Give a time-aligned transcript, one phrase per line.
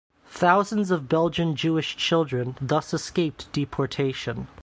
[0.31, 4.47] Thousands of Belgian Jewish children thus escaped deportation.